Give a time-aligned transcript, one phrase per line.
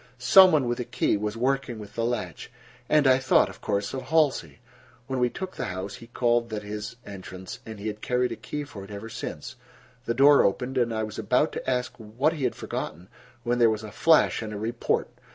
[0.17, 2.49] Some one with a key was working with the latch,
[2.89, 4.57] and I thought, of course, of Halsey.
[5.05, 8.35] When we took the house he called that his entrance, and he had carried a
[8.35, 9.57] key for it ever since.
[10.05, 13.09] The door opened and I was about to ask what he had forgotten,
[13.43, 15.07] when there was a flash and a report.